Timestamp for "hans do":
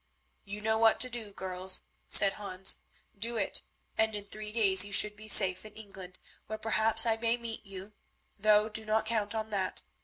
2.33-3.37